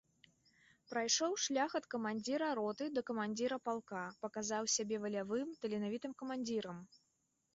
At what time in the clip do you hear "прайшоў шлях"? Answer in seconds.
0.91-1.71